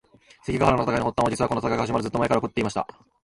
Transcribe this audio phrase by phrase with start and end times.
[0.43, 2.87] 関ヶ原の戦いの発端は、実はこの戦いが始まるずっと前から起こっていました。